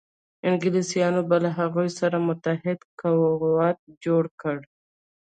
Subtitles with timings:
[0.49, 4.67] انګلیسیان به له هغوی سره متحد قوت جوړ کړي.